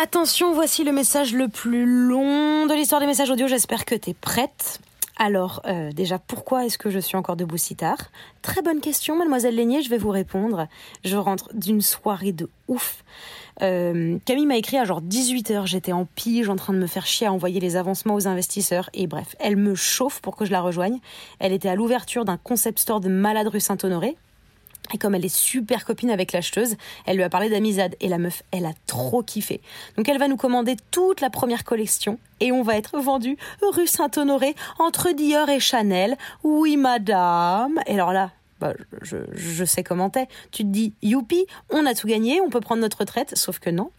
[0.00, 3.48] Attention, voici le message le plus long de l'histoire des messages audio.
[3.48, 4.78] J'espère que tu es prête.
[5.18, 7.98] Alors, euh, déjà, pourquoi est-ce que je suis encore debout si tard?
[8.40, 10.68] Très bonne question, mademoiselle Lénier, je vais vous répondre.
[11.04, 13.02] Je rentre d'une soirée de ouf.
[13.60, 17.04] Euh, Camille m'a écrit à genre 18h, j'étais en pige en train de me faire
[17.04, 20.52] chier à envoyer les avancements aux investisseurs et bref, elle me chauffe pour que je
[20.52, 21.00] la rejoigne.
[21.40, 24.16] Elle était à l'ouverture d'un concept store de malade rue Saint-Honoré
[24.92, 26.76] et comme elle est super copine avec l'acheteuse,
[27.06, 29.60] elle lui a parlé d'Amizade et la meuf, elle a trop kiffé.
[29.96, 33.86] Donc elle va nous commander toute la première collection et on va être vendu rue
[33.86, 36.16] Saint-Honoré entre Dior et Chanel.
[36.42, 37.80] Oui madame.
[37.86, 38.72] Et alors là, bah,
[39.02, 40.26] je, je sais comment t'es.
[40.50, 43.70] Tu te dis, youpi, on a tout gagné, on peut prendre notre retraite, sauf que
[43.70, 43.90] non.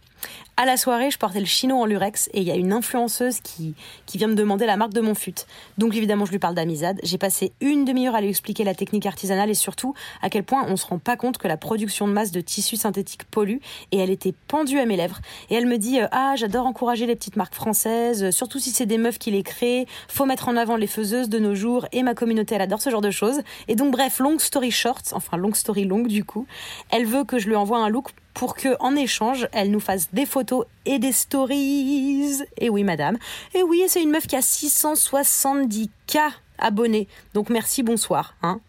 [0.56, 3.40] À la soirée, je portais le chino en lurex et il y a une influenceuse
[3.40, 3.74] qui,
[4.04, 5.46] qui vient me demander la marque de mon fut.
[5.78, 7.00] Donc évidemment, je lui parle d'Amizade.
[7.02, 10.66] J'ai passé une demi-heure à lui expliquer la technique artisanale et surtout à quel point
[10.68, 13.56] on se rend pas compte que la production de masse de tissus synthétiques pollue
[13.90, 15.20] et elle était pendue à mes lèvres.
[15.48, 18.84] Et elle me dit, euh, ah, j'adore encourager les petites marques françaises, surtout si c'est
[18.84, 19.86] des meufs qui les créent.
[20.08, 22.90] Faut mettre en avant les faiseuses de nos jours et ma communauté, elle adore ce
[22.90, 23.40] genre de choses.
[23.68, 26.46] Et donc bref, long story short, enfin long story longue du coup,
[26.90, 30.08] elle veut que je lui envoie un look pour que, en échange, elle nous fasse
[30.12, 32.42] des photos et des stories.
[32.58, 33.18] Et oui, madame.
[33.54, 36.18] Et oui, c'est une meuf qui a 670K
[36.58, 37.08] abonnés.
[37.34, 38.34] Donc merci, bonsoir.
[38.42, 38.60] Hein.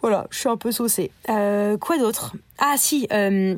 [0.00, 1.10] Voilà, je suis un peu saucée.
[1.28, 2.34] Euh, quoi d'autre?
[2.58, 3.56] Ah si, euh,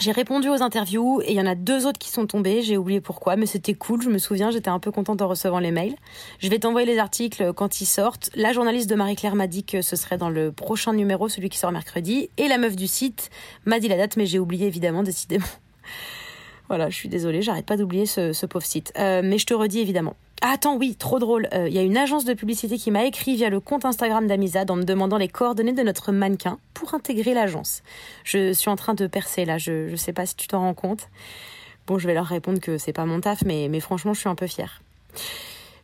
[0.00, 2.62] j'ai répondu aux interviews et il y en a deux autres qui sont tombés.
[2.62, 4.00] J'ai oublié pourquoi, mais c'était cool.
[4.02, 5.94] Je me souviens, j'étais un peu contente en recevant les mails.
[6.38, 8.30] Je vais t'envoyer les articles quand ils sortent.
[8.34, 11.58] La journaliste de Marie-Claire m'a dit que ce serait dans le prochain numéro, celui qui
[11.58, 12.30] sort mercredi.
[12.38, 13.30] Et la meuf du site
[13.66, 15.46] m'a dit la date, mais j'ai oublié évidemment, décidément.
[16.68, 18.92] Voilà, je suis désolée, j'arrête pas d'oublier ce, pauvre site.
[18.96, 20.14] Euh, mais je te redis évidemment.
[20.42, 21.48] Attends, oui, trop drôle.
[21.52, 24.26] Il euh, y a une agence de publicité qui m'a écrit via le compte Instagram
[24.26, 27.82] d'Amizad en me demandant les coordonnées de notre mannequin pour intégrer l'agence.
[28.24, 30.74] Je suis en train de percer là, je, je sais pas si tu t'en rends
[30.74, 31.08] compte.
[31.86, 34.28] Bon, je vais leur répondre que c'est pas mon taf, mais, mais franchement, je suis
[34.30, 34.80] un peu fière.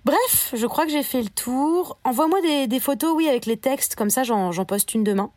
[0.07, 1.99] Bref, je crois que j'ai fait le tour.
[2.05, 5.31] Envoie-moi des, des, photos, oui, avec les textes, comme ça j'en poste une demain.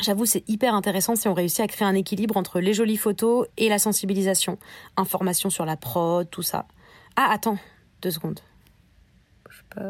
[0.00, 3.46] J'avoue, c'est hyper intéressant si on réussit à créer un équilibre entre les jolies photos
[3.56, 4.58] et la sensibilisation.
[4.96, 6.66] Information sur la prod, tout ça.
[7.14, 7.58] Ah, attends,
[8.02, 8.40] deux secondes.
[9.50, 9.82] Sais pas.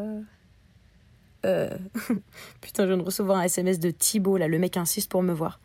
[1.45, 1.77] Euh...
[2.61, 4.49] Putain, je viens de recevoir un SMS de Thibaut, là.
[4.49, 5.61] Le mec insiste pour me voir.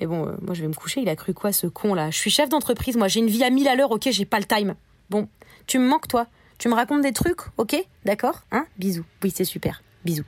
[0.00, 1.00] Mais bon, euh, moi je vais me coucher.
[1.00, 2.10] Il a cru quoi, ce con, là?
[2.10, 3.08] Je suis chef d'entreprise, moi.
[3.08, 4.08] J'ai une vie à mille à l'heure, ok?
[4.10, 4.74] J'ai pas le time.
[5.10, 5.28] Bon,
[5.66, 6.26] tu me manques, toi
[6.58, 7.76] Tu me racontes des trucs, ok?
[8.04, 8.42] D'accord?
[8.50, 8.66] Hein?
[8.78, 9.04] Bisous.
[9.22, 9.82] Oui, c'est super.
[10.04, 10.24] Bisous.